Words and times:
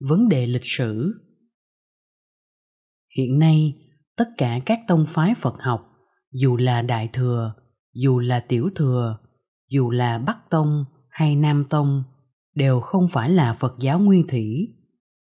vấn 0.00 0.28
đề 0.28 0.46
lịch 0.46 0.64
sử. 0.64 1.12
Hiện 3.16 3.38
nay, 3.38 3.74
tất 4.16 4.28
cả 4.36 4.60
các 4.66 4.80
tông 4.88 5.04
phái 5.08 5.34
phật 5.34 5.54
học, 5.60 5.88
dù 6.32 6.56
là 6.56 6.82
đại 6.82 7.08
thừa, 7.12 7.54
dù 7.94 8.18
là 8.18 8.40
tiểu 8.40 8.70
thừa, 8.74 9.18
dù 9.70 9.90
là 9.90 10.18
bắc 10.18 10.50
tông 10.50 10.84
hay 11.08 11.36
nam 11.36 11.64
tông, 11.70 12.04
đều 12.54 12.80
không 12.80 13.08
phải 13.08 13.30
là 13.30 13.56
phật 13.60 13.74
giáo 13.80 13.98
nguyên 13.98 14.26
thủy. 14.26 14.74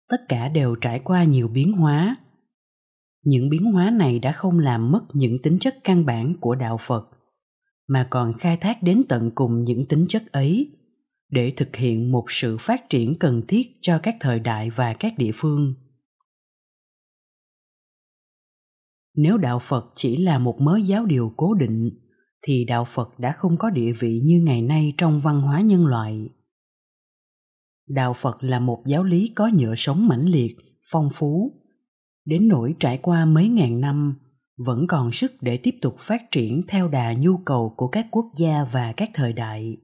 Tất 0.09 0.17
cả 0.29 0.47
đều 0.47 0.75
trải 0.75 0.99
qua 0.99 1.23
nhiều 1.23 1.47
biến 1.47 1.73
hóa. 1.73 2.15
Những 3.23 3.49
biến 3.49 3.71
hóa 3.71 3.91
này 3.91 4.19
đã 4.19 4.31
không 4.31 4.59
làm 4.59 4.91
mất 4.91 5.03
những 5.13 5.41
tính 5.43 5.59
chất 5.59 5.75
căn 5.83 6.05
bản 6.05 6.35
của 6.39 6.55
đạo 6.55 6.77
phật, 6.81 7.09
mà 7.87 8.07
còn 8.09 8.33
khai 8.37 8.57
thác 8.57 8.83
đến 8.83 9.03
tận 9.09 9.31
cùng 9.35 9.63
những 9.63 9.85
tính 9.87 10.05
chất 10.09 10.31
ấy 10.31 10.71
để 11.29 11.53
thực 11.57 11.75
hiện 11.75 12.11
một 12.11 12.25
sự 12.27 12.57
phát 12.57 12.89
triển 12.89 13.15
cần 13.19 13.41
thiết 13.47 13.77
cho 13.81 13.99
các 14.03 14.15
thời 14.19 14.39
đại 14.39 14.69
và 14.69 14.93
các 14.93 15.13
địa 15.17 15.31
phương. 15.35 15.73
Nếu 19.15 19.37
đạo 19.37 19.59
phật 19.59 19.91
chỉ 19.95 20.17
là 20.17 20.39
một 20.39 20.61
mớ 20.61 20.77
giáo 20.77 21.05
điều 21.05 21.33
cố 21.37 21.53
định, 21.53 21.89
thì 22.41 22.65
đạo 22.65 22.85
phật 22.85 23.19
đã 23.19 23.31
không 23.31 23.57
có 23.57 23.69
địa 23.69 23.91
vị 23.99 24.21
như 24.23 24.41
ngày 24.45 24.61
nay 24.61 24.93
trong 24.97 25.19
văn 25.19 25.41
hóa 25.41 25.61
nhân 25.61 25.85
loại. 25.85 26.29
Đạo 27.87 28.13
phật 28.13 28.43
là 28.43 28.59
một 28.59 28.83
giáo 28.85 29.03
lý 29.03 29.31
có 29.35 29.47
nhựa 29.47 29.75
sống 29.77 30.07
mãnh 30.07 30.25
liệt, 30.25 30.55
phong 30.91 31.09
phú. 31.13 31.61
Đến 32.25 32.47
nỗi 32.47 32.75
trải 32.79 32.99
qua 33.01 33.25
mấy 33.25 33.47
ngàn 33.47 33.81
năm, 33.81 34.15
vẫn 34.57 34.87
còn 34.87 35.11
sức 35.11 35.33
để 35.41 35.57
tiếp 35.57 35.75
tục 35.81 35.95
phát 35.99 36.21
triển 36.31 36.61
theo 36.67 36.87
đà 36.87 37.13
nhu 37.13 37.37
cầu 37.37 37.73
của 37.77 37.87
các 37.87 38.07
quốc 38.11 38.25
gia 38.37 38.63
và 38.63 38.93
các 38.97 39.09
thời 39.13 39.33
đại 39.33 39.77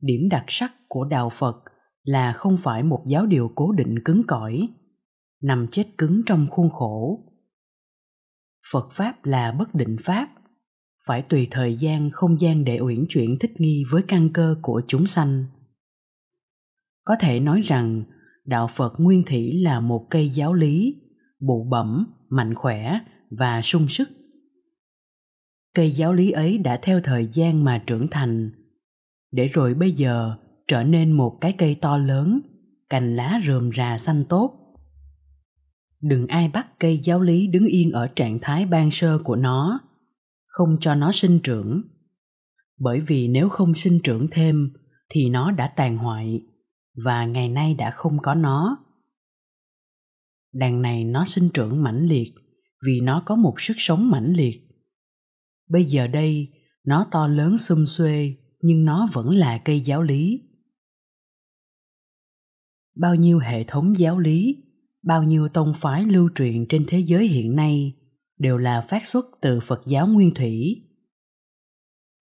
điểm 0.00 0.28
đặc 0.30 0.44
sắc 0.48 0.72
của 0.88 1.04
đạo 1.04 1.30
phật 1.32 1.56
là 2.02 2.32
không 2.32 2.56
phải 2.62 2.82
một 2.82 3.04
giáo 3.06 3.26
điều 3.26 3.52
cố 3.54 3.72
định 3.72 3.98
cứng 4.04 4.22
cỏi, 4.26 4.68
nằm 5.42 5.66
chết 5.70 5.84
cứng 5.98 6.22
trong 6.26 6.46
khuôn 6.50 6.70
khổ. 6.70 7.24
Phật 8.72 8.88
pháp 8.92 9.24
là 9.24 9.52
bất 9.52 9.74
định 9.74 9.96
pháp, 10.04 10.28
phải 11.06 11.22
tùy 11.22 11.48
thời 11.50 11.76
gian, 11.76 12.10
không 12.12 12.40
gian 12.40 12.64
để 12.64 12.78
uyển 12.80 13.04
chuyển 13.08 13.38
thích 13.40 13.52
nghi 13.58 13.84
với 13.90 14.02
căn 14.08 14.28
cơ 14.32 14.56
của 14.62 14.82
chúng 14.88 15.06
sanh. 15.06 15.44
Có 17.04 17.16
thể 17.20 17.40
nói 17.40 17.60
rằng, 17.60 18.04
đạo 18.44 18.68
phật 18.76 18.92
nguyên 18.98 19.22
thủy 19.26 19.52
là 19.62 19.80
một 19.80 20.06
cây 20.10 20.28
giáo 20.28 20.54
lý, 20.54 20.94
bụ 21.40 21.68
bẩm, 21.70 22.06
mạnh 22.28 22.54
khỏe 22.54 22.98
và 23.30 23.62
sung 23.62 23.88
sức. 23.88 24.08
Cây 25.74 25.90
giáo 25.90 26.12
lý 26.12 26.30
ấy 26.30 26.58
đã 26.58 26.78
theo 26.82 27.00
thời 27.04 27.28
gian 27.32 27.64
mà 27.64 27.82
trưởng 27.86 28.06
thành 28.10 28.50
để 29.32 29.48
rồi 29.48 29.74
bây 29.74 29.92
giờ 29.92 30.36
trở 30.68 30.82
nên 30.82 31.12
một 31.12 31.38
cái 31.40 31.54
cây 31.58 31.76
to 31.80 31.98
lớn, 31.98 32.40
cành 32.90 33.16
lá 33.16 33.40
rườm 33.46 33.70
rà 33.76 33.98
xanh 33.98 34.24
tốt. 34.28 34.54
Đừng 36.00 36.26
ai 36.26 36.48
bắt 36.48 36.78
cây 36.78 37.00
giáo 37.02 37.20
lý 37.20 37.46
đứng 37.46 37.66
yên 37.66 37.90
ở 37.90 38.08
trạng 38.16 38.38
thái 38.42 38.66
ban 38.66 38.90
sơ 38.90 39.18
của 39.24 39.36
nó, 39.36 39.80
không 40.46 40.76
cho 40.80 40.94
nó 40.94 41.12
sinh 41.12 41.38
trưởng. 41.42 41.82
Bởi 42.78 43.00
vì 43.00 43.28
nếu 43.28 43.48
không 43.48 43.74
sinh 43.74 44.00
trưởng 44.04 44.26
thêm 44.30 44.72
thì 45.10 45.28
nó 45.30 45.50
đã 45.50 45.72
tàn 45.76 45.96
hoại 45.96 46.42
và 47.04 47.26
ngày 47.26 47.48
nay 47.48 47.74
đã 47.74 47.90
không 47.90 48.18
có 48.22 48.34
nó. 48.34 48.84
Đàn 50.52 50.82
này 50.82 51.04
nó 51.04 51.24
sinh 51.24 51.48
trưởng 51.54 51.82
mãnh 51.82 52.06
liệt 52.06 52.32
vì 52.86 53.00
nó 53.00 53.22
có 53.26 53.36
một 53.36 53.60
sức 53.60 53.74
sống 53.76 54.10
mãnh 54.10 54.32
liệt. 54.34 54.60
Bây 55.70 55.84
giờ 55.84 56.06
đây, 56.06 56.48
nó 56.84 57.06
to 57.10 57.26
lớn 57.26 57.58
xum 57.58 57.84
xuê 57.84 58.34
nhưng 58.60 58.84
nó 58.84 59.08
vẫn 59.12 59.30
là 59.30 59.62
cây 59.64 59.80
giáo 59.80 60.02
lý. 60.02 60.42
Bao 62.96 63.14
nhiêu 63.14 63.38
hệ 63.38 63.64
thống 63.64 63.98
giáo 63.98 64.18
lý, 64.18 64.56
bao 65.02 65.22
nhiêu 65.22 65.48
tông 65.48 65.72
phái 65.76 66.04
lưu 66.04 66.30
truyền 66.34 66.66
trên 66.68 66.84
thế 66.88 66.98
giới 66.98 67.28
hiện 67.28 67.56
nay 67.56 67.94
đều 68.38 68.58
là 68.58 68.86
phát 68.88 69.06
xuất 69.06 69.26
từ 69.40 69.60
phật 69.60 69.82
giáo 69.86 70.06
nguyên 70.06 70.34
thủy. 70.34 70.84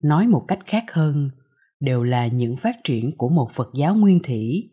Nói 0.02 0.28
một 0.28 0.44
cách 0.48 0.60
khác 0.66 0.84
hơn, 0.92 1.30
đều 1.80 2.02
là 2.02 2.26
những 2.26 2.56
phát 2.56 2.76
triển 2.84 3.16
của 3.16 3.28
một 3.28 3.50
phật 3.52 3.70
giáo 3.74 3.94
nguyên 3.94 4.20
thủy. 4.22 4.70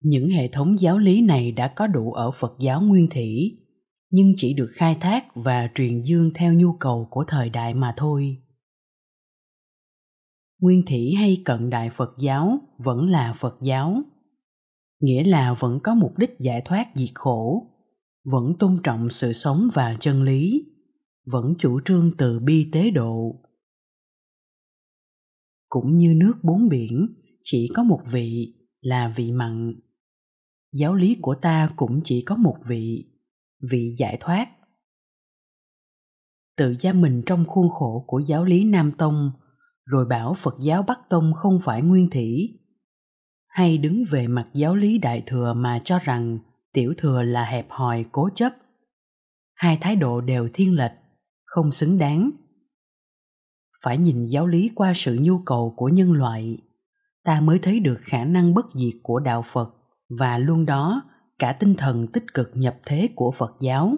Những 0.00 0.28
hệ 0.28 0.48
thống 0.48 0.78
giáo 0.78 0.98
lý 0.98 1.22
này 1.22 1.52
đã 1.52 1.72
có 1.76 1.86
đủ 1.86 2.12
ở 2.12 2.30
phật 2.30 2.56
giáo 2.60 2.82
nguyên 2.82 3.08
thủy 3.10 3.58
nhưng 4.10 4.32
chỉ 4.36 4.54
được 4.54 4.70
khai 4.74 4.96
thác 5.00 5.24
và 5.34 5.70
truyền 5.74 6.02
dương 6.02 6.30
theo 6.34 6.54
nhu 6.54 6.72
cầu 6.80 7.08
của 7.10 7.24
thời 7.28 7.50
đại 7.50 7.74
mà 7.74 7.94
thôi. 7.96 8.42
Nguyên 10.60 10.82
thủy 10.86 11.14
hay 11.18 11.42
cận 11.44 11.70
đại 11.70 11.90
phật 11.96 12.14
giáo 12.18 12.58
vẫn 12.78 13.06
là 13.08 13.34
phật 13.40 13.58
giáo. 13.62 14.02
Nghĩa 15.00 15.24
là 15.24 15.54
vẫn 15.60 15.80
có 15.82 15.94
mục 15.94 16.18
đích 16.18 16.30
giải 16.38 16.62
thoát 16.64 16.88
diệt 16.94 17.10
khổ, 17.14 17.66
vẫn 18.24 18.54
tôn 18.58 18.80
trọng 18.82 19.10
sự 19.10 19.32
sống 19.32 19.68
và 19.74 19.96
chân 20.00 20.22
lý, 20.22 20.64
vẫn 21.26 21.54
chủ 21.58 21.80
trương 21.84 22.16
từ 22.18 22.38
bi 22.38 22.70
tế 22.72 22.90
độ. 22.90 23.42
Cũng 25.68 25.96
như 25.96 26.14
nước 26.16 26.34
bốn 26.42 26.68
biển, 26.68 27.06
chỉ 27.42 27.70
có 27.74 27.82
một 27.82 28.00
vị 28.12 28.54
là 28.80 29.12
vị 29.16 29.32
mặn. 29.32 29.74
Giáo 30.72 30.94
lý 30.94 31.16
của 31.20 31.34
ta 31.42 31.72
cũng 31.76 32.00
chỉ 32.04 32.22
có 32.26 32.36
một 32.36 32.56
vị 32.68 33.15
vị 33.70 33.94
giải 33.98 34.16
thoát. 34.20 34.48
Tự 36.56 36.74
giam 36.80 37.00
mình 37.00 37.22
trong 37.26 37.44
khuôn 37.44 37.70
khổ 37.70 38.04
của 38.06 38.18
giáo 38.18 38.44
lý 38.44 38.64
nam 38.64 38.92
tông, 38.92 39.32
rồi 39.84 40.06
bảo 40.06 40.34
phật 40.34 40.54
giáo 40.60 40.82
bắc 40.82 41.00
tông 41.08 41.32
không 41.34 41.58
phải 41.64 41.82
nguyên 41.82 42.10
thủy. 42.10 42.58
Hay 43.46 43.78
đứng 43.78 44.04
về 44.10 44.26
mặt 44.26 44.48
giáo 44.54 44.76
lý 44.76 44.98
đại 44.98 45.22
thừa 45.26 45.54
mà 45.56 45.80
cho 45.84 45.98
rằng 46.02 46.38
tiểu 46.72 46.94
thừa 46.98 47.22
là 47.22 47.44
hẹp 47.44 47.66
hòi, 47.70 48.04
cố 48.12 48.28
chấp. 48.34 48.52
Hai 49.54 49.78
thái 49.80 49.96
độ 49.96 50.20
đều 50.20 50.48
thiên 50.54 50.74
lệch, 50.76 50.92
không 51.44 51.72
xứng 51.72 51.98
đáng. 51.98 52.30
Phải 53.82 53.98
nhìn 53.98 54.26
giáo 54.26 54.46
lý 54.46 54.70
qua 54.74 54.92
sự 54.94 55.18
nhu 55.20 55.38
cầu 55.38 55.74
của 55.76 55.88
nhân 55.88 56.12
loại, 56.12 56.58
ta 57.24 57.40
mới 57.40 57.58
thấy 57.58 57.80
được 57.80 57.98
khả 58.02 58.24
năng 58.24 58.54
bất 58.54 58.66
diệt 58.74 58.94
của 59.02 59.20
đạo 59.20 59.42
phật 59.46 59.74
và 60.18 60.38
luôn 60.38 60.66
đó 60.66 61.02
cả 61.38 61.56
tinh 61.60 61.74
thần 61.74 62.06
tích 62.12 62.34
cực 62.34 62.50
nhập 62.54 62.76
thế 62.86 63.08
của 63.14 63.32
phật 63.38 63.56
giáo. 63.60 63.96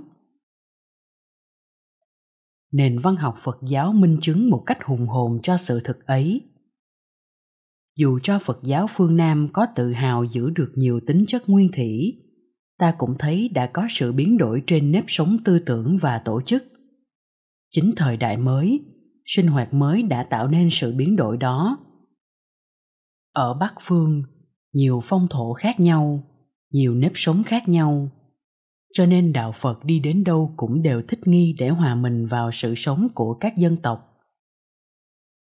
Nền 2.73 2.99
văn 2.99 3.17
học 3.17 3.37
phật 3.43 3.59
giáo 3.69 3.93
minh 3.93 4.19
chứng 4.23 4.51
một 4.51 4.63
cách 4.67 4.79
hùng 4.85 5.07
hồn 5.07 5.39
cho 5.43 5.57
sự 5.57 5.81
thực 5.85 6.07
ấy. 6.07 6.41
Dù 7.97 8.19
cho 8.23 8.39
phật 8.39 8.59
giáo 8.63 8.87
phương 8.91 9.17
nam 9.17 9.49
có 9.53 9.67
tự 9.75 9.93
hào 9.93 10.25
giữ 10.25 10.51
được 10.51 10.73
nhiều 10.75 11.01
tính 11.07 11.25
chất 11.29 11.49
nguyên 11.49 11.73
thủy, 11.73 12.23
ta 12.79 12.95
cũng 12.99 13.15
thấy 13.19 13.49
đã 13.49 13.71
có 13.73 13.87
sự 13.91 14.13
biến 14.13 14.39
đổi 14.39 14.63
trên 14.67 14.93
nếp 14.93 15.05
sống 15.09 15.37
tư 15.45 15.59
tưởng 15.59 15.99
và 16.03 16.23
tổ 16.25 16.43
chức. 16.43 16.65
Chính 17.71 17.93
thời 17.97 18.17
đại 18.17 18.37
mới, 18.37 18.81
sinh 19.27 19.47
hoạt 19.47 19.75
mới 19.75 20.03
đã 20.03 20.23
tạo 20.23 20.49
nên 20.49 20.69
sự 20.71 20.93
biến 20.93 21.17
đổi 21.17 21.37
đó. 21.37 21.79
Ở 23.33 23.55
bắc 23.55 23.75
phương, 23.81 24.23
nhiều 24.73 25.01
phong 25.05 25.27
thổ 25.31 25.53
khác 25.53 25.81
nhau 25.81 26.28
nhiều 26.71 26.95
nếp 26.95 27.13
sống 27.15 27.43
khác 27.47 27.69
nhau. 27.69 28.09
Cho 28.93 29.07
nên 29.07 29.33
đạo 29.33 29.53
phật 29.53 29.85
đi 29.85 30.01
đến 30.01 30.25
đâu 30.25 30.55
cũng 30.57 30.83
đều 30.83 31.03
thích 31.09 31.21
nghi 31.25 31.57
để 31.59 31.69
hòa 31.69 31.95
mình 31.95 32.27
vào 32.27 32.51
sự 32.53 32.75
sống 32.75 33.09
của 33.15 33.35
các 33.35 33.57
dân 33.57 33.77
tộc. 33.77 34.05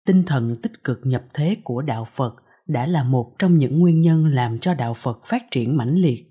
Tinh 0.07 0.23
thần 0.27 0.57
tích 0.63 0.85
cực 0.85 1.01
nhập 1.05 1.25
thế 1.35 1.57
của 1.65 1.83
đạo 1.83 2.07
phật 2.17 2.35
đã 2.67 2.87
là 2.87 3.03
một 3.03 3.35
trong 3.39 3.59
những 3.59 3.79
nguyên 3.79 4.01
nhân 4.01 4.27
làm 4.27 4.59
cho 4.59 4.75
đạo 4.75 4.95
phật 4.95 5.21
phát 5.25 5.43
triển 5.51 5.77
mãnh 5.77 5.95
liệt. 5.95 6.31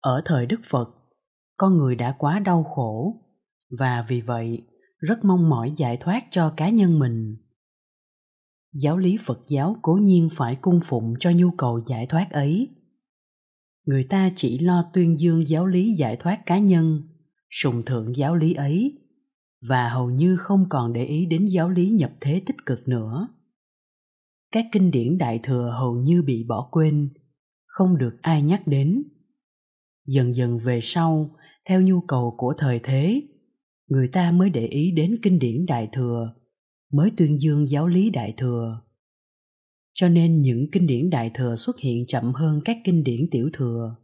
Ở 0.00 0.22
thời 0.24 0.46
đức 0.46 0.60
phật, 0.64 0.88
con 1.56 1.76
người 1.76 1.94
đã 1.94 2.14
quá 2.18 2.38
đau 2.38 2.64
khổ 2.64 3.22
và 3.78 4.04
vì 4.08 4.20
vậy 4.20 4.62
rất 4.98 5.24
mong 5.24 5.48
mỏi 5.50 5.72
giải 5.76 5.96
thoát 5.96 6.24
cho 6.30 6.54
cá 6.56 6.68
nhân 6.68 6.98
mình. 6.98 7.36
Giáo 8.72 8.98
lý 8.98 9.18
phật 9.26 9.40
giáo 9.48 9.76
cố 9.82 9.94
nhiên 10.02 10.28
phải 10.32 10.56
cung 10.60 10.80
phụng 10.84 11.14
cho 11.20 11.30
nhu 11.34 11.50
cầu 11.50 11.80
giải 11.86 12.06
thoát 12.06 12.30
ấy 12.30 12.68
người 13.88 14.04
ta 14.04 14.30
chỉ 14.36 14.58
lo 14.58 14.90
tuyên 14.92 15.20
dương 15.20 15.48
giáo 15.48 15.66
lý 15.66 15.94
giải 15.94 16.16
thoát 16.16 16.46
cá 16.46 16.58
nhân, 16.58 17.02
sùng 17.50 17.82
thượng 17.86 18.16
giáo 18.16 18.36
lý 18.36 18.54
ấy, 18.54 18.98
và 19.68 19.88
hầu 19.88 20.10
như 20.10 20.36
không 20.36 20.66
còn 20.68 20.92
để 20.92 21.04
ý 21.04 21.26
đến 21.26 21.46
giáo 21.46 21.70
lý 21.70 21.90
nhập 21.90 22.12
thế 22.20 22.42
tích 22.46 22.66
cực 22.66 22.88
nữa. 22.88 23.28
Các 24.52 24.66
kinh 24.72 24.90
điển 24.90 25.18
đại 25.18 25.40
thừa 25.42 25.74
hầu 25.78 25.94
như 25.94 26.22
bị 26.22 26.44
bỏ 26.48 26.68
quên, 26.70 27.10
không 27.66 27.98
được 27.98 28.18
ai 28.22 28.42
nhắc 28.42 28.66
đến. 28.66 29.02
Dần 30.06 30.36
dần 30.36 30.58
về 30.58 30.80
sau, 30.82 31.36
theo 31.68 31.80
nhu 31.80 32.00
cầu 32.00 32.34
của 32.38 32.54
thời 32.58 32.80
thế, 32.82 33.22
người 33.86 34.08
ta 34.08 34.30
mới 34.30 34.50
để 34.50 34.66
ý 34.66 34.92
đến 34.92 35.18
kinh 35.22 35.38
điển 35.38 35.66
đại 35.66 35.88
thừa, 35.92 36.34
mới 36.92 37.10
tuyên 37.16 37.40
dương 37.40 37.68
giáo 37.68 37.86
lý 37.86 38.10
đại 38.10 38.34
thừa 38.36 38.87
cho 40.00 40.08
nên 40.08 40.40
những 40.40 40.66
kinh 40.72 40.86
điển 40.86 41.10
đại 41.10 41.30
thừa 41.34 41.56
xuất 41.56 41.78
hiện 41.78 42.04
chậm 42.08 42.32
hơn 42.34 42.60
các 42.64 42.76
kinh 42.84 43.04
điển 43.04 43.28
tiểu 43.30 43.50
thừa. 43.52 43.96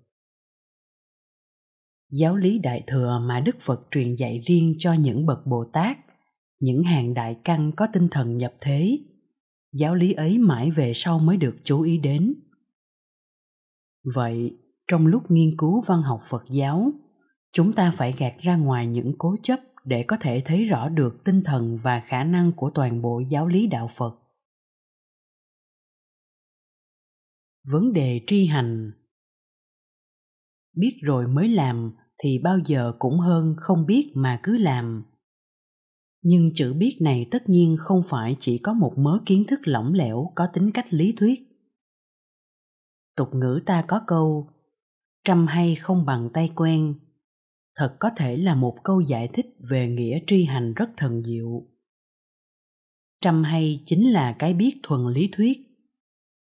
Giáo 2.10 2.36
lý 2.36 2.58
đại 2.58 2.84
thừa 2.86 3.18
mà 3.28 3.40
đức 3.40 3.56
phật 3.66 3.80
truyền 3.90 4.14
dạy 4.14 4.42
riêng 4.46 4.74
cho 4.78 4.92
những 4.92 5.26
bậc 5.26 5.46
bồ 5.46 5.64
tát, 5.72 5.98
những 6.60 6.82
hàng 6.82 7.14
đại 7.14 7.36
căn 7.44 7.72
có 7.76 7.86
tinh 7.92 8.08
thần 8.10 8.36
nhập 8.36 8.54
thế, 8.60 8.98
giáo 9.72 9.94
lý 9.94 10.12
ấy 10.12 10.38
mãi 10.38 10.70
về 10.70 10.92
sau 10.94 11.18
mới 11.18 11.36
được 11.36 11.56
chú 11.64 11.82
ý 11.82 11.98
đến. 11.98 12.34
Vậy, 14.14 14.56
trong 14.88 15.06
lúc 15.06 15.30
nghiên 15.30 15.56
cứu 15.58 15.82
văn 15.86 16.02
học 16.02 16.20
phật 16.28 16.44
giáo, 16.50 16.92
chúng 17.52 17.72
ta 17.72 17.92
phải 17.96 18.14
gạt 18.18 18.34
ra 18.40 18.56
ngoài 18.56 18.86
những 18.86 19.12
cố 19.18 19.36
chấp 19.42 19.60
để 19.84 20.02
có 20.02 20.16
thể 20.20 20.42
thấy 20.44 20.64
rõ 20.64 20.88
được 20.88 21.24
tinh 21.24 21.42
thần 21.44 21.78
và 21.82 22.02
khả 22.06 22.24
năng 22.24 22.52
của 22.52 22.70
toàn 22.70 23.02
bộ 23.02 23.22
giáo 23.30 23.46
lý 23.46 23.66
đạo 23.66 23.88
phật. 23.96 24.23
Vấn 27.64 27.92
đề 27.92 28.20
tri 28.26 28.46
hành. 28.46 28.92
Biết 30.76 30.98
rồi 31.02 31.28
mới 31.28 31.48
làm 31.48 31.92
thì 32.22 32.38
bao 32.38 32.58
giờ 32.66 32.92
cũng 32.98 33.18
hơn 33.18 33.54
không 33.58 33.86
biết 33.86 34.12
mà 34.14 34.40
cứ 34.42 34.58
làm. 34.58 35.04
Nhưng 36.22 36.50
chữ 36.54 36.74
biết 36.74 36.98
này 37.00 37.26
tất 37.30 37.48
nhiên 37.48 37.76
không 37.78 38.02
phải 38.04 38.36
chỉ 38.40 38.58
có 38.58 38.72
một 38.72 38.94
mớ 38.98 39.18
kiến 39.26 39.44
thức 39.48 39.60
lỏng 39.64 39.92
lẻo 39.94 40.32
có 40.34 40.46
tính 40.52 40.70
cách 40.74 40.86
lý 40.90 41.14
thuyết. 41.16 41.40
Tục 43.16 43.28
ngữ 43.34 43.60
ta 43.66 43.84
có 43.88 44.00
câu, 44.06 44.50
trăm 45.24 45.46
hay 45.46 45.74
không 45.74 46.04
bằng 46.06 46.30
tay 46.32 46.50
quen 46.54 46.94
thật 47.76 47.96
có 48.00 48.10
thể 48.16 48.36
là 48.36 48.54
một 48.54 48.76
câu 48.84 49.00
giải 49.00 49.28
thích 49.32 49.46
về 49.70 49.88
nghĩa 49.88 50.18
tri 50.26 50.44
hành 50.44 50.74
rất 50.74 50.90
thần 50.96 51.22
diệu. 51.22 51.66
Trăm 53.20 53.42
hay 53.42 53.82
chính 53.86 54.12
là 54.12 54.36
cái 54.38 54.54
biết 54.54 54.80
thuần 54.82 55.12
lý 55.12 55.28
thuyết 55.32 55.58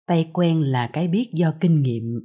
tay 0.06 0.30
quen 0.32 0.60
là 0.60 0.90
cái 0.92 1.08
biết 1.08 1.30
do 1.32 1.54
kinh 1.60 1.82
nghiệm. 1.82 2.20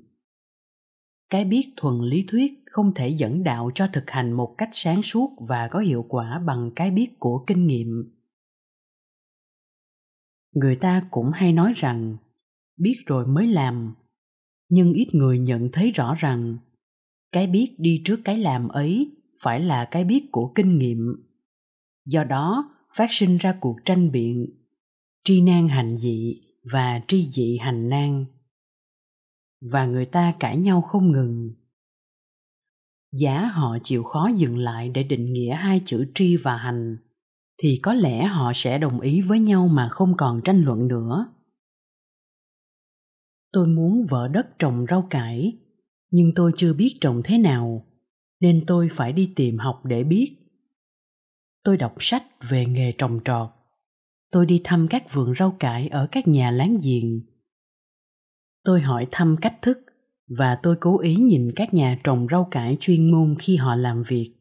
Cái 1.30 1.46
biết 1.46 1.74
thuần 1.78 2.02
lý 2.02 2.26
thuyết 2.28 2.54
không 2.66 2.94
thể 2.96 3.10
dẫn 3.10 3.44
đạo 3.44 3.72
cho 3.76 3.88
thực 3.94 4.10
hành 4.10 4.34
một 4.34 4.56
cách 4.58 4.70
sáng 4.74 5.04
suốt 5.04 5.36
và 5.48 5.68
có 5.72 5.80
hiệu 5.80 6.06
quả 6.10 6.40
bằng 6.40 6.72
cái 6.76 6.92
biết 6.92 7.20
của 7.20 7.44
kinh 7.48 7.68
nghiệm. 7.68 8.16
Người 10.56 10.76
ta 10.76 11.08
cũng 11.12 11.32
hay 11.34 11.54
nói 11.54 11.74
rằng, 11.76 12.18
biết 12.78 12.96
rồi 13.06 13.28
mới 13.28 13.48
làm. 13.48 13.96
Nhưng 14.70 14.94
ít 14.94 15.08
người 15.14 15.40
nhận 15.40 15.70
thấy 15.72 15.92
rõ 15.92 16.16
rằng, 16.20 16.58
cái 17.32 17.48
biết 17.48 17.76
đi 17.78 18.02
trước 18.06 18.20
cái 18.26 18.38
làm 18.38 18.68
ấy 18.68 19.12
phải 19.42 19.60
là 19.60 19.86
cái 19.92 20.04
biết 20.04 20.30
của 20.32 20.52
kinh 20.56 20.78
nghiệm. 20.78 21.16
Do 22.06 22.24
đó, 22.24 22.76
phát 22.96 23.08
sinh 23.10 23.38
ra 23.38 23.58
cuộc 23.62 23.76
tranh 23.86 24.12
biện, 24.12 24.46
tri 25.24 25.42
nan 25.42 25.68
hành 25.68 25.98
dị 25.98 26.42
và 26.72 27.02
tri 27.08 27.30
dị 27.32 27.58
hành 27.58 27.90
nan 27.90 28.26
và 29.62 29.86
người 29.86 30.06
ta 30.06 30.34
cãi 30.40 30.58
nhau 30.58 30.82
không 30.82 31.12
ngừng. 31.12 31.54
Giá 33.12 33.46
họ 33.46 33.78
chịu 33.84 34.04
khó 34.04 34.30
dừng 34.36 34.58
lại 34.58 34.90
để 34.90 35.04
định 35.04 35.34
nghĩa 35.34 35.56
hai 35.56 35.82
chữ 35.86 36.12
tri 36.16 36.38
và 36.38 36.58
hành, 36.58 36.98
thì 37.58 37.80
có 37.84 37.94
lẽ 37.94 38.24
họ 38.24 38.52
sẽ 38.56 38.78
đồng 38.78 39.00
ý 39.00 39.22
với 39.22 39.40
nhau 39.40 39.68
mà 39.68 39.90
không 39.90 40.18
còn 40.18 40.42
tranh 40.46 40.64
luận 40.64 40.88
nữa. 40.88 41.34
Tôi 43.52 43.68
muốn 43.68 44.06
vợ 44.10 44.28
đất 44.28 44.60
trồng 44.60 44.86
rau 44.90 45.08
cải, 45.10 45.58
nhưng 46.12 46.32
tôi 46.36 46.52
chưa 46.56 46.74
biết 46.74 46.98
trồng 47.02 47.22
thế 47.24 47.38
nào, 47.38 47.86
nên 48.40 48.64
tôi 48.68 48.90
phải 48.92 49.14
đi 49.14 49.34
tìm 49.36 49.58
học 49.58 49.82
để 49.86 50.04
biết. 50.04 50.36
Tôi 51.64 51.78
đọc 51.78 51.96
sách 52.00 52.24
về 52.50 52.66
nghề 52.66 52.92
trồng 52.98 53.20
trọt 53.26 53.50
tôi 54.32 54.46
đi 54.46 54.62
thăm 54.64 54.88
các 54.90 55.14
vườn 55.14 55.34
rau 55.40 55.56
cải 55.60 55.88
ở 55.88 56.08
các 56.12 56.28
nhà 56.28 56.52
láng 56.52 56.78
giềng. 56.84 57.22
Tôi 58.64 58.82
hỏi 58.82 59.08
thăm 59.12 59.36
cách 59.42 59.58
thức 59.62 59.80
và 60.38 60.60
tôi 60.64 60.76
cố 60.80 61.00
ý 61.00 61.16
nhìn 61.16 61.52
các 61.56 61.74
nhà 61.74 62.00
trồng 62.04 62.28
rau 62.32 62.48
cải 62.52 62.78
chuyên 62.80 63.12
môn 63.12 63.36
khi 63.40 63.56
họ 63.56 63.76
làm 63.76 64.04
việc. 64.08 64.34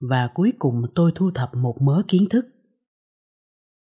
Và 0.00 0.30
cuối 0.34 0.52
cùng 0.58 0.82
tôi 0.94 1.12
thu 1.14 1.30
thập 1.30 1.54
một 1.54 1.82
mớ 1.82 2.02
kiến 2.08 2.28
thức. 2.30 2.46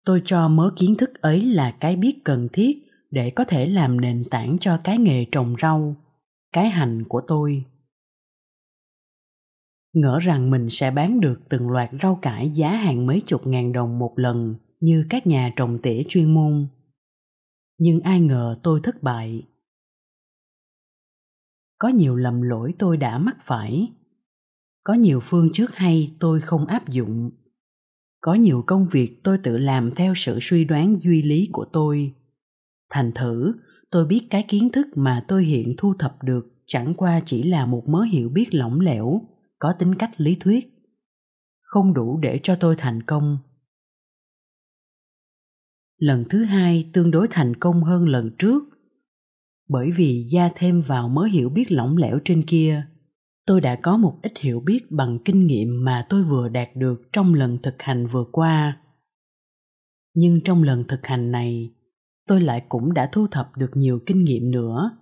Tôi 0.04 0.22
cho 0.24 0.48
mớ 0.48 0.72
kiến 0.76 0.94
thức 0.98 1.20
ấy 1.20 1.44
là 1.44 1.76
cái 1.80 1.96
biết 1.96 2.24
cần 2.24 2.48
thiết 2.52 2.78
để 3.10 3.30
có 3.30 3.44
thể 3.44 3.66
làm 3.66 4.00
nền 4.00 4.24
tảng 4.30 4.56
cho 4.60 4.80
cái 4.84 4.98
nghề 4.98 5.24
trồng 5.32 5.54
rau, 5.62 5.96
cái 6.52 6.68
hành 6.68 7.04
của 7.08 7.22
tôi. 7.26 7.64
Ngỡ 9.92 10.18
rằng 10.20 10.50
mình 10.50 10.70
sẽ 10.70 10.90
bán 10.90 11.20
được 11.20 11.40
từng 11.48 11.70
loạt 11.70 11.90
rau 12.02 12.18
cải 12.22 12.50
giá 12.50 12.70
hàng 12.70 13.06
mấy 13.06 13.22
chục 13.26 13.46
ngàn 13.46 13.72
đồng 13.72 13.98
một 13.98 14.12
lần 14.16 14.54
như 14.84 15.06
các 15.10 15.26
nhà 15.26 15.52
trồng 15.56 15.78
tỉa 15.82 16.02
chuyên 16.08 16.34
môn. 16.34 16.66
Nhưng 17.78 18.00
ai 18.00 18.20
ngờ 18.20 18.58
tôi 18.62 18.80
thất 18.82 19.02
bại. 19.02 19.42
Có 21.78 21.88
nhiều 21.88 22.16
lầm 22.16 22.42
lỗi 22.42 22.74
tôi 22.78 22.96
đã 22.96 23.18
mắc 23.18 23.36
phải. 23.42 23.92
Có 24.84 24.94
nhiều 24.94 25.20
phương 25.22 25.50
trước 25.52 25.74
hay 25.74 26.16
tôi 26.20 26.40
không 26.40 26.66
áp 26.66 26.88
dụng. 26.88 27.30
Có 28.20 28.34
nhiều 28.34 28.64
công 28.66 28.88
việc 28.88 29.20
tôi 29.24 29.38
tự 29.38 29.58
làm 29.58 29.94
theo 29.94 30.14
sự 30.16 30.38
suy 30.40 30.64
đoán 30.64 30.96
duy 31.02 31.22
lý 31.22 31.48
của 31.52 31.66
tôi. 31.72 32.14
Thành 32.90 33.12
thử, 33.14 33.52
tôi 33.90 34.06
biết 34.06 34.26
cái 34.30 34.44
kiến 34.48 34.68
thức 34.72 34.86
mà 34.94 35.24
tôi 35.28 35.44
hiện 35.44 35.74
thu 35.78 35.94
thập 35.98 36.22
được 36.22 36.46
chẳng 36.66 36.94
qua 36.94 37.20
chỉ 37.26 37.42
là 37.42 37.66
một 37.66 37.88
mớ 37.88 38.02
hiểu 38.02 38.28
biết 38.28 38.54
lỏng 38.54 38.80
lẻo, 38.80 39.20
có 39.58 39.72
tính 39.78 39.94
cách 39.94 40.20
lý 40.20 40.36
thuyết. 40.40 40.68
Không 41.62 41.94
đủ 41.94 42.18
để 42.18 42.40
cho 42.42 42.56
tôi 42.56 42.74
thành 42.78 43.02
công 43.02 43.38
lần 46.04 46.24
thứ 46.30 46.44
hai 46.44 46.90
tương 46.92 47.10
đối 47.10 47.28
thành 47.30 47.56
công 47.56 47.84
hơn 47.84 48.08
lần 48.08 48.30
trước. 48.38 48.64
Bởi 49.68 49.90
vì 49.90 50.26
gia 50.30 50.48
thêm 50.54 50.80
vào 50.80 51.08
mớ 51.08 51.24
hiểu 51.24 51.48
biết 51.48 51.72
lỏng 51.72 51.96
lẻo 51.96 52.18
trên 52.24 52.46
kia, 52.46 52.86
tôi 53.46 53.60
đã 53.60 53.78
có 53.82 53.96
một 53.96 54.18
ít 54.22 54.32
hiểu 54.40 54.60
biết 54.60 54.90
bằng 54.90 55.18
kinh 55.24 55.46
nghiệm 55.46 55.84
mà 55.84 56.06
tôi 56.08 56.24
vừa 56.24 56.48
đạt 56.48 56.68
được 56.76 57.02
trong 57.12 57.34
lần 57.34 57.58
thực 57.62 57.82
hành 57.82 58.06
vừa 58.06 58.24
qua. 58.32 58.80
Nhưng 60.14 60.40
trong 60.44 60.62
lần 60.62 60.84
thực 60.88 61.06
hành 61.06 61.30
này, 61.30 61.74
tôi 62.26 62.40
lại 62.40 62.64
cũng 62.68 62.94
đã 62.94 63.08
thu 63.12 63.26
thập 63.26 63.56
được 63.56 63.70
nhiều 63.74 64.00
kinh 64.06 64.24
nghiệm 64.24 64.50
nữa. 64.50 64.98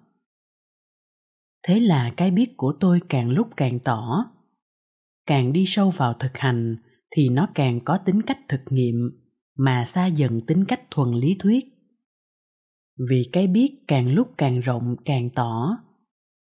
Thế 1.63 1.81
là 1.81 2.13
cái 2.17 2.31
biết 2.31 2.57
của 2.57 2.75
tôi 2.81 3.01
càng 3.09 3.31
lúc 3.31 3.49
càng 3.57 3.79
tỏ. 3.79 4.25
Càng 5.27 5.53
đi 5.53 5.65
sâu 5.67 5.91
vào 5.91 6.15
thực 6.15 6.39
hành 6.39 6.77
thì 7.11 7.29
nó 7.29 7.49
càng 7.55 7.81
có 7.85 7.99
tính 7.99 8.23
cách 8.23 8.39
thực 8.49 8.61
nghiệm 8.71 9.22
mà 9.57 9.85
xa 9.85 10.07
dần 10.07 10.41
tính 10.47 10.65
cách 10.65 10.81
thuần 10.91 11.15
lý 11.15 11.37
thuyết. 11.39 11.65
Vì 13.11 13.23
cái 13.33 13.47
biết 13.47 13.85
càng 13.89 14.13
lúc 14.13 14.29
càng 14.37 14.61
rộng, 14.61 14.97
càng 15.05 15.31
tỏ, 15.31 15.77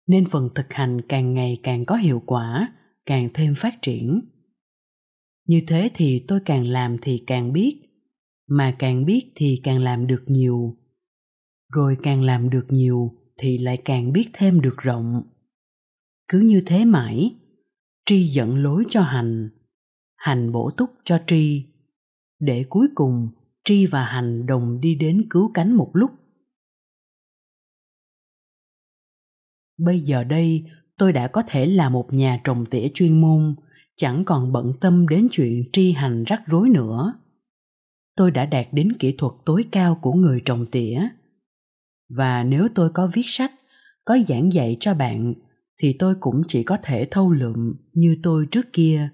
nên 0.07 0.25
phần 0.25 0.49
thực 0.55 0.73
hành 0.73 1.01
càng 1.09 1.33
ngày 1.33 1.59
càng 1.63 1.85
có 1.85 1.95
hiệu 1.95 2.23
quả, 2.25 2.73
càng 3.05 3.29
thêm 3.33 3.55
phát 3.55 3.81
triển. 3.81 4.21
Như 5.47 5.61
thế 5.67 5.91
thì 5.93 6.25
tôi 6.27 6.39
càng 6.45 6.67
làm 6.67 6.97
thì 7.01 7.23
càng 7.27 7.53
biết, 7.53 7.81
mà 8.47 8.75
càng 8.79 9.05
biết 9.05 9.31
thì 9.35 9.61
càng 9.63 9.79
làm 9.79 10.07
được 10.07 10.23
nhiều. 10.27 10.77
Rồi 11.73 11.97
càng 12.03 12.21
làm 12.21 12.49
được 12.49 12.65
nhiều 12.69 13.11
thì 13.37 13.57
lại 13.57 13.81
càng 13.85 14.11
biết 14.11 14.29
thêm 14.33 14.61
được 14.61 14.77
rộng. 14.77 15.23
Cứ 16.27 16.39
như 16.39 16.63
thế 16.65 16.85
mãi, 16.85 17.35
tri 18.05 18.23
dẫn 18.23 18.63
lối 18.63 18.83
cho 18.89 19.01
hành 19.01 19.49
hành 20.15 20.51
bổ 20.51 20.71
túc 20.77 20.89
cho 21.03 21.19
tri 21.27 21.70
để 22.41 22.65
cuối 22.69 22.87
cùng 22.95 23.29
tri 23.63 23.85
và 23.85 24.05
hành 24.05 24.45
đồng 24.45 24.81
đi 24.81 24.95
đến 24.95 25.27
cứu 25.29 25.51
cánh 25.53 25.73
một 25.73 25.91
lúc. 25.93 26.11
Bây 29.77 29.99
giờ 29.99 30.23
đây, 30.23 30.65
tôi 30.97 31.13
đã 31.13 31.27
có 31.27 31.43
thể 31.47 31.65
là 31.65 31.89
một 31.89 32.13
nhà 32.13 32.41
trồng 32.43 32.65
tỉa 32.65 32.87
chuyên 32.93 33.21
môn, 33.21 33.55
chẳng 33.95 34.23
còn 34.25 34.51
bận 34.51 34.73
tâm 34.81 35.07
đến 35.07 35.27
chuyện 35.31 35.69
tri 35.73 35.91
hành 35.91 36.23
rắc 36.23 36.41
rối 36.47 36.69
nữa. 36.69 37.13
Tôi 38.15 38.31
đã 38.31 38.45
đạt 38.45 38.67
đến 38.71 38.93
kỹ 38.99 39.15
thuật 39.17 39.33
tối 39.45 39.65
cao 39.71 39.99
của 40.01 40.13
người 40.13 40.41
trồng 40.45 40.65
tỉa. 40.71 41.07
Và 42.09 42.43
nếu 42.43 42.67
tôi 42.75 42.89
có 42.93 43.09
viết 43.13 43.25
sách, 43.25 43.51
có 44.05 44.17
giảng 44.27 44.53
dạy 44.53 44.77
cho 44.79 44.93
bạn, 44.93 45.33
thì 45.77 45.95
tôi 45.99 46.15
cũng 46.19 46.41
chỉ 46.47 46.63
có 46.63 46.77
thể 46.83 47.07
thâu 47.11 47.31
lượm 47.31 47.75
như 47.93 48.17
tôi 48.23 48.47
trước 48.51 48.73
kia 48.73 49.09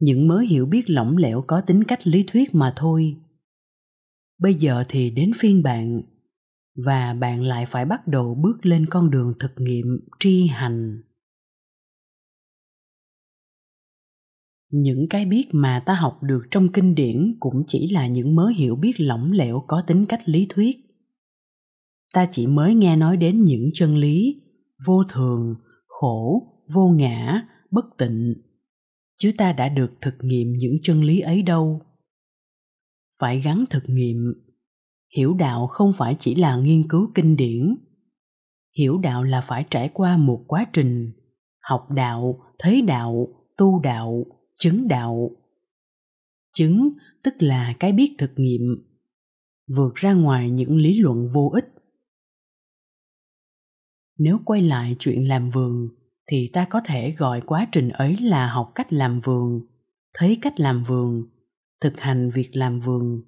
những 0.00 0.28
mớ 0.28 0.38
hiểu 0.38 0.66
biết 0.66 0.90
lỏng 0.90 1.16
lẻo 1.16 1.44
có 1.46 1.60
tính 1.60 1.84
cách 1.84 2.06
lý 2.06 2.24
thuyết 2.26 2.54
mà 2.54 2.74
thôi. 2.76 3.16
Bây 4.38 4.54
giờ 4.54 4.84
thì 4.88 5.10
đến 5.10 5.30
phiên 5.38 5.62
bạn, 5.62 6.02
và 6.86 7.14
bạn 7.14 7.42
lại 7.42 7.66
phải 7.66 7.84
bắt 7.84 8.08
đầu 8.08 8.34
bước 8.34 8.66
lên 8.66 8.86
con 8.90 9.10
đường 9.10 9.34
thực 9.38 9.52
nghiệm 9.58 9.86
tri 10.18 10.46
hành. 10.46 11.02
Những 14.70 15.06
cái 15.10 15.26
biết 15.26 15.48
mà 15.52 15.82
ta 15.86 15.94
học 15.94 16.22
được 16.22 16.42
trong 16.50 16.68
kinh 16.72 16.94
điển 16.94 17.36
cũng 17.40 17.64
chỉ 17.66 17.88
là 17.92 18.06
những 18.06 18.34
mớ 18.34 18.46
hiểu 18.46 18.76
biết 18.76 18.92
lỏng 18.98 19.32
lẻo 19.32 19.64
có 19.68 19.82
tính 19.86 20.06
cách 20.06 20.28
lý 20.28 20.46
thuyết. 20.48 20.76
Ta 22.14 22.28
chỉ 22.32 22.46
mới 22.46 22.74
nghe 22.74 22.96
nói 22.96 23.16
đến 23.16 23.44
những 23.44 23.70
chân 23.74 23.96
lý 23.96 24.42
vô 24.86 25.04
thường, 25.08 25.54
khổ, 25.86 26.42
vô 26.72 26.88
ngã, 26.88 27.42
bất 27.70 27.84
tịnh 27.98 28.34
chứ 29.16 29.32
ta 29.38 29.52
đã 29.52 29.68
được 29.68 29.90
thực 30.00 30.14
nghiệm 30.20 30.52
những 30.52 30.76
chân 30.82 31.04
lý 31.04 31.20
ấy 31.20 31.42
đâu. 31.42 31.82
Phải 33.18 33.40
gắn 33.40 33.64
thực 33.70 33.82
nghiệm. 33.86 34.34
Hiểu 35.16 35.34
đạo 35.34 35.66
không 35.66 35.92
phải 35.92 36.16
chỉ 36.20 36.34
là 36.34 36.56
nghiên 36.56 36.88
cứu 36.88 37.10
kinh 37.14 37.36
điển. 37.36 37.76
Hiểu 38.78 38.98
đạo 38.98 39.22
là 39.22 39.40
phải 39.40 39.64
trải 39.70 39.90
qua 39.94 40.16
một 40.16 40.44
quá 40.46 40.66
trình, 40.72 41.12
học 41.60 41.86
đạo, 41.90 42.40
thấy 42.58 42.82
đạo, 42.82 43.28
tu 43.56 43.80
đạo, 43.80 44.24
chứng 44.56 44.88
đạo. 44.88 45.30
Chứng 46.52 46.90
tức 47.22 47.34
là 47.38 47.74
cái 47.80 47.92
biết 47.92 48.14
thực 48.18 48.30
nghiệm, 48.36 48.62
vượt 49.66 49.94
ra 49.94 50.12
ngoài 50.12 50.50
những 50.50 50.76
lý 50.76 50.98
luận 50.98 51.28
vô 51.34 51.50
ích. 51.54 51.64
Nếu 54.18 54.40
quay 54.44 54.62
lại 54.62 54.96
chuyện 54.98 55.28
làm 55.28 55.50
vườn 55.50 55.88
thì 56.26 56.50
ta 56.52 56.66
có 56.70 56.80
thể 56.84 57.10
gọi 57.18 57.40
quá 57.40 57.68
trình 57.72 57.88
ấy 57.88 58.16
là 58.16 58.46
học 58.46 58.72
cách 58.74 58.92
làm 58.92 59.20
vườn, 59.20 59.60
thấy 60.14 60.38
cách 60.42 60.60
làm 60.60 60.84
vườn, 60.84 61.24
thực 61.80 62.00
hành 62.00 62.30
việc 62.30 62.56
làm 62.56 62.80
vườn, 62.80 63.22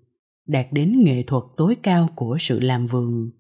đạt 0.47 0.67
đến 0.73 1.05
nghệ 1.05 1.25
thuật 1.26 1.45
tối 1.57 1.76
cao 1.83 2.09
của 2.17 2.37
sự 2.41 2.61
làm 2.61 2.87
vườn. 2.87 3.31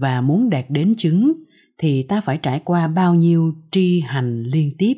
Và 0.00 0.20
muốn 0.20 0.50
đạt 0.50 0.64
đến 0.68 0.94
chứng 0.98 1.44
thì 1.78 2.02
ta 2.02 2.20
phải 2.20 2.38
trải 2.42 2.60
qua 2.64 2.88
bao 2.88 3.14
nhiêu 3.14 3.54
tri 3.70 4.00
hành 4.00 4.42
liên 4.42 4.74
tiếp. 4.78 4.94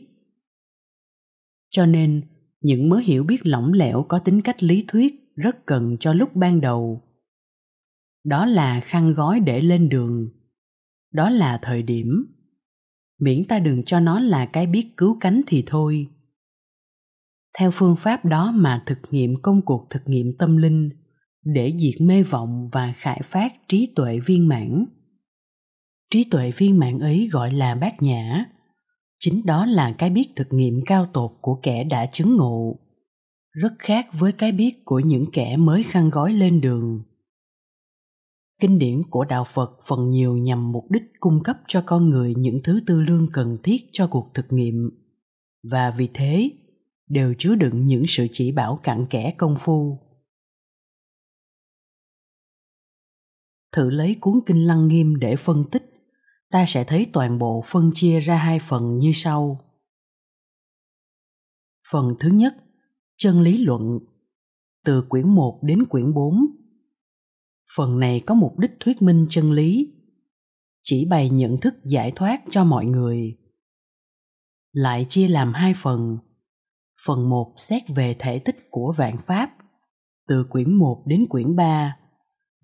Cho 1.71 1.87
nên, 1.87 2.23
những 2.61 2.89
mới 2.89 3.05
hiểu 3.05 3.25
biết 3.25 3.47
lỏng 3.47 3.73
lẻo 3.73 4.05
có 4.09 4.19
tính 4.19 4.43
cách 4.43 4.63
lý 4.63 4.85
thuyết 4.89 5.33
rất 5.37 5.67
cần 5.67 5.97
cho 6.01 6.13
lúc 6.13 6.37
ban 6.37 6.61
đầu. 6.61 7.03
Đó 8.25 8.47
là 8.47 8.81
khăn 8.81 9.15
gói 9.15 9.41
để 9.41 9.61
lên 9.61 9.89
đường. 9.89 10.29
Đó 11.13 11.31
là 11.31 11.59
thời 11.63 11.83
điểm 11.83 12.34
miễn 13.25 13.45
ta 13.45 13.59
đừng 13.59 13.83
cho 13.83 14.01
nó 14.01 14.21
là 14.21 14.47
cái 14.47 14.67
biết 14.67 14.97
cứu 14.97 15.17
cánh 15.21 15.41
thì 15.47 15.65
thôi. 15.67 16.07
Theo 17.59 17.71
phương 17.71 17.97
pháp 17.97 18.25
đó 18.25 18.53
mà 18.55 18.83
thực 18.87 18.99
nghiệm 19.11 19.43
công 19.43 19.63
cuộc 19.63 19.87
thực 19.91 20.03
nghiệm 20.07 20.37
tâm 20.39 20.57
linh, 20.57 20.91
để 21.45 21.73
diệt 21.79 22.01
mê 22.01 22.23
vọng 22.23 22.69
và 22.73 22.95
khải 22.97 23.21
phát 23.25 23.53
trí 23.69 23.93
tuệ 23.97 24.19
viên 24.27 24.49
mãn. 24.49 24.85
Trí 26.11 26.25
tuệ 26.25 26.51
viên 26.51 26.79
mãn 26.79 26.99
ấy 26.99 27.29
gọi 27.33 27.53
là 27.53 27.75
bát 27.75 28.03
nhã. 28.03 28.45
Chính 29.19 29.47
đó 29.47 29.67
là 29.67 29.95
cái 29.99 30.11
biết 30.11 30.29
thực 30.37 30.47
nghiệm 30.51 30.81
cao 30.87 31.07
tột 31.13 31.31
của 31.41 31.61
kẻ 31.63 31.85
đã 31.85 32.07
chứng 32.13 32.37
ngộ. 32.37 32.79
Rất 33.53 33.73
khác 33.79 34.07
với 34.13 34.33
cái 34.33 34.53
biết 34.53 34.85
của 34.85 35.01
những 35.01 35.31
kẻ 35.33 35.57
mới 35.57 35.83
khăn 35.83 36.11
gói 36.11 36.33
lên 36.33 36.61
đường 36.61 37.03
kinh 38.65 38.79
điển 38.79 39.03
của 39.11 39.25
đạo 39.25 39.45
phật, 39.55 39.79
phần 39.87 40.11
nhiều 40.11 40.37
nhằm 40.37 40.73
mục 40.73 40.91
đích 40.91 41.03
cung 41.21 41.43
cấp 41.43 41.57
cho 41.69 41.83
con 41.87 42.11
người 42.11 42.35
những 42.37 42.61
thứ 42.65 42.81
tư 42.87 43.01
lương 43.01 43.29
cần 43.33 43.59
thiết 43.63 43.77
cho 43.93 44.07
cuộc 44.07 44.31
thực 44.35 44.47
nghiệm. 44.51 44.91
Và 45.71 45.95
vì 45.97 46.09
thế, 46.15 46.51
đều 47.09 47.35
chứa 47.39 47.55
đựng 47.55 47.87
những 47.87 48.03
sự 48.09 48.27
chỉ 48.33 48.53
bảo 48.53 48.81
cặn 48.83 49.07
kẽ 49.11 49.35
công 49.39 49.57
phu. 49.61 49.99
Thử 53.73 53.91
lấy 53.91 54.17
cuốn 54.21 54.35
kinh 54.47 54.67
lăng 54.67 54.89
nghiêm 54.89 55.17
để 55.17 55.37
phân 55.37 55.65
tích, 55.71 55.85
ta 56.51 56.65
sẽ 56.69 56.85
thấy 56.85 57.07
toàn 57.13 57.39
bộ 57.39 57.63
phân 57.67 57.91
chia 57.95 58.21
ra 58.21 58.37
hai 58.37 58.59
phần 58.69 58.99
như 58.99 59.11
sau. 59.15 59.61
Phần 61.93 62.15
thứ 62.21 62.29
nhất, 62.29 62.55
chân 63.17 63.41
lý 63.41 63.59
luận. 63.59 63.99
Từ 64.85 65.03
quyển 65.09 65.29
1 65.29 65.61
đến 65.63 65.85
quyển 65.85 66.15
4 66.15 66.64
phần 67.77 67.99
này 67.99 68.23
có 68.27 68.35
mục 68.35 68.59
đích 68.59 68.71
thuyết 68.81 69.03
minh 69.03 69.27
chân 69.31 69.53
lý. 69.53 69.93
Chỉ 70.83 71.05
bày 71.11 71.31
nhận 71.31 71.61
thức 71.61 71.75
giải 71.85 72.13
thoát 72.17 72.43
cho 72.51 72.65
mọi 72.65 72.87
người. 72.87 73.37
Lại 74.73 75.07
chia 75.09 75.29
làm 75.29 75.53
hai 75.53 75.75
phần. 75.83 76.19
Phần 77.07 77.29
một 77.31 77.55
xét 77.57 77.83
về 77.89 78.17
thể 78.19 78.39
tích 78.39 78.57
của 78.71 78.95
vạn 78.99 79.17
pháp 79.27 79.51
từ 80.29 80.45
quyển 80.51 80.75
1 80.75 81.03
đến 81.07 81.27
quyển 81.29 81.57
3 81.57 81.97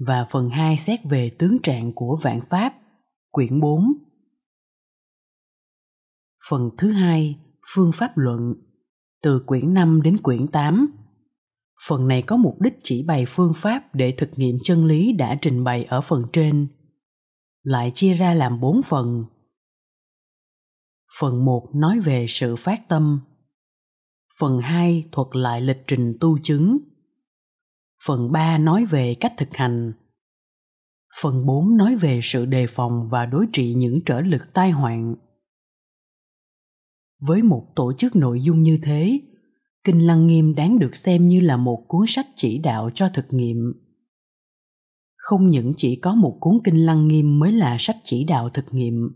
và 0.07 0.27
phần 0.31 0.51
2 0.51 0.77
xét 0.77 1.01
về 1.05 1.31
tướng 1.39 1.59
trạng 1.63 1.93
của 1.95 2.19
vạn 2.23 2.41
pháp 2.51 2.75
quyển 3.31 3.61
4 3.61 3.85
Phần 6.49 6.71
thứ 6.79 6.93
hai, 6.93 7.39
phương 7.75 7.91
pháp 7.95 8.13
luận 8.19 8.55
từ 9.23 9.43
quyển 9.47 9.75
5 9.75 10.03
đến 10.03 10.17
quyển 10.23 10.49
8. 10.49 11.00
Phần 11.89 12.09
này 12.09 12.23
có 12.23 12.37
mục 12.37 12.61
đích 12.61 12.75
chỉ 12.83 13.05
bày 13.07 13.25
phương 13.29 13.53
pháp 13.57 13.95
để 13.95 14.15
thực 14.19 14.31
nghiệm 14.37 14.57
chân 14.65 14.87
lý 14.87 15.13
đã 15.13 15.39
trình 15.43 15.65
bày 15.65 15.85
ở 15.85 16.01
phần 16.01 16.25
trên. 16.33 16.69
Lại 17.63 17.93
chia 17.95 18.15
ra 18.15 18.35
làm 18.35 18.61
bốn 18.61 18.81
phần. 18.83 19.25
Phần 21.21 21.45
1 21.45 21.69
nói 21.75 22.01
về 22.01 22.27
sự 22.29 22.57
phát 22.57 22.89
tâm. 22.89 23.21
Phần 24.41 24.59
2 24.59 25.09
thuật 25.13 25.29
lại 25.33 25.61
lịch 25.61 25.85
trình 25.87 26.17
tu 26.21 26.39
chứng. 26.43 26.79
Phần 28.07 28.33
3 28.33 28.59
nói 28.59 28.85
về 28.85 29.17
cách 29.21 29.33
thực 29.39 29.49
hành. 29.53 29.93
Phần 31.23 31.47
4 31.47 31.77
nói 31.77 31.97
về 31.97 32.21
sự 32.23 32.47
đề 32.47 32.67
phòng 32.67 33.03
và 33.11 33.27
đối 33.27 33.47
trị 33.53 33.75
những 33.75 34.01
trở 34.07 34.21
lực 34.21 34.43
tai 34.55 34.71
hoạn 34.71 35.15
với 37.27 37.43
một 37.43 37.67
tổ 37.77 37.93
chức 37.99 38.17
nội 38.17 38.41
dung 38.43 38.63
như 38.63 38.79
thế 38.83 39.21
kinh 39.85 40.07
lăng 40.07 40.27
nghiêm 40.27 40.55
đáng 40.55 40.79
được 40.79 40.97
xem 40.97 41.29
như 41.29 41.41
là 41.41 41.57
một 41.57 41.85
cuốn 41.89 42.05
sách 42.09 42.27
chỉ 42.37 42.59
đạo 42.59 42.91
cho 42.95 43.09
thực 43.15 43.27
nghiệm. 43.31 43.73
Không 45.17 45.51
những 45.51 45.73
chỉ 45.77 45.97
có 45.97 46.15
một 46.15 46.37
cuốn 46.41 46.59
kinh 46.65 46.87
lăng 46.87 47.09
nghiêm 47.09 47.39
mới 47.39 47.53
là 47.53 47.77
sách 47.79 47.97
chỉ 48.05 48.25
đạo 48.25 48.51
thực 48.55 48.65
nghiệm, 48.71 49.11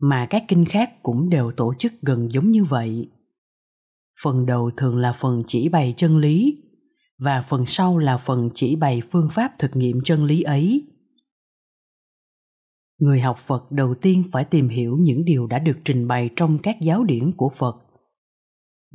mà 0.00 0.26
các 0.30 0.44
kinh 0.48 0.64
khác 0.64 1.02
cũng 1.02 1.30
đều 1.30 1.52
tổ 1.56 1.74
chức 1.78 1.92
gần 2.02 2.32
giống 2.32 2.50
như 2.50 2.64
vậy. 2.64 3.08
Phần 4.22 4.46
đầu 4.46 4.70
thường 4.76 4.96
là 4.96 5.12
phần 5.12 5.42
chỉ 5.46 5.68
bày 5.68 5.94
chân 5.96 6.18
lý, 6.18 6.62
và 7.18 7.44
phần 7.48 7.66
sau 7.66 7.98
là 7.98 8.16
phần 8.16 8.50
chỉ 8.54 8.76
bày 8.76 9.02
phương 9.10 9.28
pháp 9.32 9.52
thực 9.58 9.76
nghiệm 9.76 10.00
chân 10.04 10.24
lý 10.24 10.42
ấy. 10.42 10.82
Người 12.98 13.20
học 13.20 13.38
phật 13.38 13.72
đầu 13.72 13.94
tiên 13.94 14.22
phải 14.32 14.44
tìm 14.44 14.68
hiểu 14.68 14.96
những 15.00 15.24
điều 15.24 15.46
đã 15.46 15.58
được 15.58 15.78
trình 15.84 16.08
bày 16.08 16.30
trong 16.36 16.58
các 16.62 16.76
giáo 16.80 17.04
điển 17.04 17.32
của 17.36 17.50
phật 17.56 17.76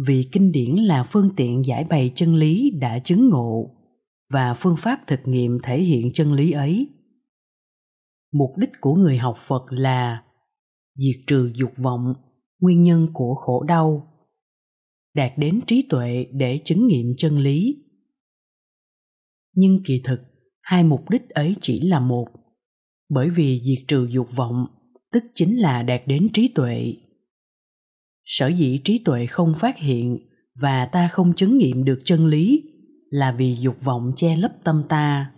vì 0.07 0.29
kinh 0.31 0.51
điển 0.51 0.75
là 0.75 1.03
phương 1.03 1.29
tiện 1.35 1.65
giải 1.65 1.83
bày 1.83 2.11
chân 2.15 2.35
lý 2.35 2.71
đã 2.81 2.99
chứng 2.99 3.29
ngộ 3.29 3.69
và 4.31 4.53
phương 4.53 4.75
pháp 4.77 4.99
thực 5.07 5.19
nghiệm 5.25 5.57
thể 5.63 5.81
hiện 5.81 6.11
chân 6.13 6.33
lý 6.33 6.51
ấy. 6.51 6.87
Mục 8.33 8.49
đích 8.57 8.69
của 8.81 8.95
người 8.95 9.17
học 9.17 9.37
phật 9.47 9.63
là 9.69 10.23
diệt 10.95 11.15
trừ 11.27 11.51
dục 11.55 11.71
vọng, 11.77 12.13
nguyên 12.59 12.83
nhân 12.83 13.07
của 13.13 13.35
khổ 13.35 13.63
đau, 13.63 14.07
đạt 15.15 15.37
đến 15.37 15.59
trí 15.67 15.81
tuệ 15.89 16.25
để 16.31 16.59
chứng 16.65 16.87
nghiệm 16.87 17.13
chân 17.17 17.37
lý. 17.37 17.83
Nhưng 19.55 19.83
kỳ 19.85 20.01
thực, 20.03 20.19
hai 20.61 20.83
mục 20.83 21.09
đích 21.09 21.29
ấy 21.29 21.55
chỉ 21.61 21.79
là 21.79 21.99
một, 21.99 22.27
bởi 23.09 23.29
vì 23.29 23.61
diệt 23.63 23.87
trừ 23.87 24.07
dục 24.11 24.27
vọng 24.35 24.65
tức 25.13 25.23
chính 25.35 25.57
là 25.57 25.83
đạt 25.83 26.01
đến 26.07 26.29
trí 26.33 26.47
tuệ 26.47 26.93
sở 28.25 28.47
dĩ 28.47 28.81
trí 28.83 28.99
tuệ 29.05 29.25
không 29.25 29.53
phát 29.57 29.77
hiện 29.77 30.19
và 30.61 30.85
ta 30.85 31.07
không 31.07 31.33
chứng 31.33 31.57
nghiệm 31.57 31.83
được 31.83 32.01
chân 32.05 32.25
lý 32.25 32.63
là 33.09 33.31
vì 33.31 33.55
dục 33.59 33.75
vọng 33.83 34.11
che 34.15 34.37
lấp 34.37 34.51
tâm 34.63 34.83
ta. 34.89 35.31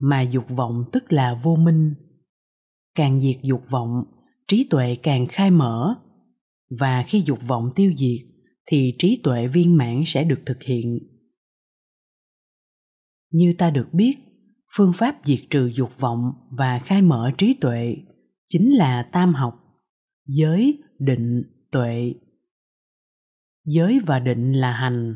Mà 0.00 0.22
dục 0.22 0.44
vọng 0.48 0.84
tức 0.92 1.12
là 1.12 1.34
vô 1.42 1.56
minh. 1.56 1.94
Càng 2.94 3.20
diệt 3.20 3.36
dục 3.42 3.62
vọng, 3.70 4.04
trí 4.48 4.66
tuệ 4.70 4.96
càng 5.02 5.26
khai 5.26 5.50
mở. 5.50 5.94
Và 6.80 7.04
khi 7.08 7.22
dục 7.26 7.38
vọng 7.46 7.70
tiêu 7.74 7.92
diệt, 7.96 8.26
thì 8.66 8.94
trí 8.98 9.20
tuệ 9.22 9.46
viên 9.46 9.76
mãn 9.76 10.02
sẽ 10.06 10.24
được 10.24 10.40
thực 10.46 10.62
hiện. 10.62 10.98
Như 13.30 13.54
ta 13.58 13.70
được 13.70 13.88
biết, 13.92 14.18
phương 14.76 14.92
pháp 14.92 15.16
diệt 15.24 15.40
trừ 15.50 15.70
dục 15.74 15.98
vọng 15.98 16.32
và 16.58 16.78
khai 16.78 17.02
mở 17.02 17.30
trí 17.38 17.54
tuệ 17.54 17.96
chính 18.48 18.72
là 18.72 19.02
tam 19.12 19.34
học, 19.34 19.54
giới, 20.26 20.82
định 20.98 21.42
tuệ. 21.72 22.14
Giới 23.64 24.00
và 24.06 24.18
định 24.18 24.52
là 24.52 24.72
hành, 24.72 25.14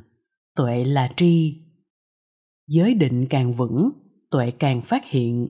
tuệ 0.56 0.84
là 0.84 1.12
tri. 1.16 1.54
Giới 2.68 2.94
định 2.94 3.26
càng 3.30 3.54
vững, 3.54 3.90
tuệ 4.30 4.50
càng 4.50 4.82
phát 4.84 5.04
hiện. 5.04 5.48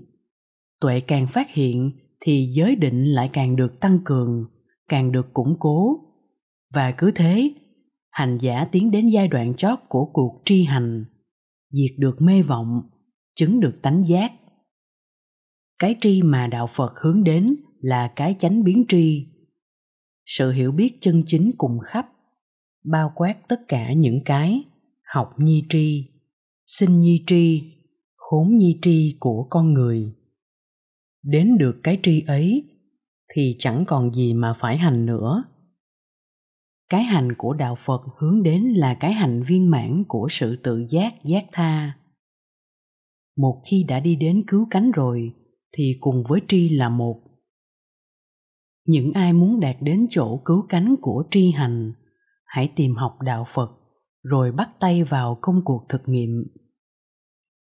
Tuệ 0.80 1.00
càng 1.00 1.26
phát 1.26 1.50
hiện 1.50 1.90
thì 2.20 2.46
giới 2.46 2.76
định 2.76 3.04
lại 3.04 3.30
càng 3.32 3.56
được 3.56 3.80
tăng 3.80 3.98
cường, 4.04 4.46
càng 4.88 5.12
được 5.12 5.34
củng 5.34 5.56
cố. 5.58 6.00
Và 6.74 6.94
cứ 6.98 7.10
thế, 7.14 7.50
hành 8.10 8.38
giả 8.40 8.64
tiến 8.72 8.90
đến 8.90 9.08
giai 9.08 9.28
đoạn 9.28 9.54
chót 9.56 9.78
của 9.88 10.10
cuộc 10.12 10.42
tri 10.44 10.64
hành, 10.64 11.04
diệt 11.70 11.90
được 11.98 12.22
mê 12.22 12.42
vọng, 12.42 12.82
chứng 13.34 13.60
được 13.60 13.78
tánh 13.82 14.02
giác. 14.04 14.32
Cái 15.78 15.96
tri 16.00 16.22
mà 16.22 16.46
đạo 16.46 16.66
phật 16.66 16.92
hướng 17.00 17.24
đến 17.24 17.56
là 17.80 18.12
cái 18.16 18.36
chánh 18.38 18.64
biến 18.64 18.84
tri 18.88 19.31
sự 20.36 20.52
hiểu 20.52 20.72
biết 20.72 20.98
chân 21.00 21.22
chính 21.26 21.50
cùng 21.58 21.78
khắp, 21.78 22.06
bao 22.84 23.12
quát 23.14 23.48
tất 23.48 23.60
cả 23.68 23.92
những 23.92 24.20
cái 24.24 24.64
học 25.14 25.34
nhi 25.38 25.64
tri, 25.68 26.04
sinh 26.66 27.00
nhi 27.00 27.24
tri, 27.26 27.62
khốn 28.16 28.56
nhi 28.56 28.78
tri 28.82 29.16
của 29.20 29.46
con 29.50 29.72
người. 29.72 30.12
Đến 31.22 31.58
được 31.58 31.80
cái 31.82 31.98
tri 32.02 32.24
ấy 32.26 32.64
thì 33.34 33.56
chẳng 33.58 33.84
còn 33.86 34.12
gì 34.12 34.34
mà 34.34 34.54
phải 34.60 34.78
hành 34.78 35.06
nữa. 35.06 35.44
Cái 36.88 37.02
hành 37.02 37.32
của 37.38 37.52
đạo 37.52 37.76
phật 37.78 38.00
hướng 38.18 38.42
đến 38.42 38.62
là 38.62 38.96
cái 39.00 39.12
hành 39.12 39.42
viên 39.42 39.70
mãn 39.70 40.04
của 40.08 40.26
sự 40.30 40.56
tự 40.56 40.86
giác 40.90 41.14
giác 41.24 41.44
tha. 41.52 41.98
Một 43.36 43.62
khi 43.70 43.84
đã 43.88 44.00
đi 44.00 44.16
đến 44.16 44.44
cứu 44.46 44.66
cánh 44.70 44.90
rồi 44.90 45.32
thì 45.72 45.96
cùng 46.00 46.24
với 46.28 46.40
tri 46.48 46.68
là 46.68 46.88
một 46.88 47.31
những 48.86 49.12
ai 49.12 49.32
muốn 49.32 49.60
đạt 49.60 49.76
đến 49.80 50.06
chỗ 50.10 50.40
cứu 50.44 50.66
cánh 50.68 50.94
của 51.00 51.24
tri 51.30 51.50
hành, 51.50 51.92
hãy 52.44 52.72
tìm 52.76 52.96
học 52.96 53.16
đạo 53.20 53.46
phật, 53.48 53.70
rồi 54.22 54.52
bắt 54.52 54.70
tay 54.80 55.04
vào 55.04 55.38
công 55.40 55.60
cuộc 55.64 55.86
thực 55.88 56.02
nghiệm. 56.06 56.44